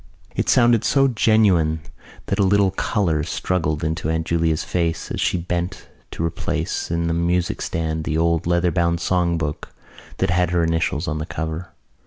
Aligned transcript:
It 0.35 0.49
sounded 0.49 0.83
so 0.83 1.07
genuine 1.07 1.79
that 2.25 2.39
a 2.39 2.43
little 2.43 2.71
colour 2.71 3.21
struggled 3.21 3.83
into 3.83 4.09
Aunt 4.09 4.25
Julia's 4.25 4.63
face 4.63 5.11
as 5.11 5.21
she 5.21 5.37
bent 5.37 5.87
to 6.09 6.25
replace 6.25 6.89
in 6.89 7.05
the 7.05 7.13
music 7.13 7.61
stand 7.61 8.03
the 8.05 8.17
old 8.17 8.47
leather 8.47 8.71
bound 8.71 8.97
songbook 8.97 9.65
that 10.17 10.31
had 10.31 10.49
her 10.49 10.63
initials 10.63 11.07
on 11.07 11.19
the 11.19 11.27
cover. 11.27 11.73